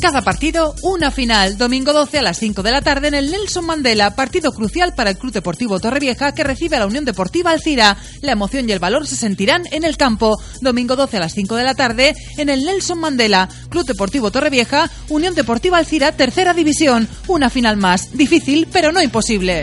Cada 0.00 0.22
partido, 0.22 0.76
una 0.82 1.10
final. 1.10 1.58
Domingo 1.58 1.92
12 1.92 2.18
a 2.20 2.22
las 2.22 2.38
5 2.38 2.62
de 2.62 2.70
la 2.70 2.82
tarde 2.82 3.08
en 3.08 3.14
el 3.14 3.32
Nelson 3.32 3.66
Mandela, 3.66 4.14
partido 4.14 4.52
crucial 4.52 4.94
para 4.94 5.10
el 5.10 5.18
Club 5.18 5.32
Deportivo 5.32 5.80
Torrevieja 5.80 6.32
que 6.32 6.44
recibe 6.44 6.76
a 6.76 6.78
la 6.78 6.86
Unión 6.86 7.04
Deportiva 7.04 7.50
Alcira. 7.50 7.96
La 8.22 8.32
emoción 8.32 8.68
y 8.68 8.72
el 8.72 8.78
valor 8.78 9.08
se 9.08 9.16
sentirán 9.16 9.64
en 9.72 9.84
el 9.84 9.96
campo. 9.96 10.40
Domingo 10.60 10.94
12 10.94 11.16
a 11.16 11.20
las 11.20 11.34
5 11.34 11.56
de 11.56 11.64
la 11.64 11.74
tarde 11.74 12.14
en 12.36 12.48
el 12.48 12.64
Nelson 12.64 13.00
Mandela, 13.00 13.48
Club 13.70 13.86
Deportivo 13.86 14.30
Torrevieja, 14.30 14.88
Unión 15.08 15.34
Deportiva 15.34 15.78
Alcira, 15.78 16.12
tercera 16.12 16.54
división. 16.54 17.08
Una 17.26 17.50
final 17.50 17.76
más. 17.76 18.12
Difícil, 18.12 18.68
pero 18.72 18.92
no 18.92 19.02
imposible. 19.02 19.62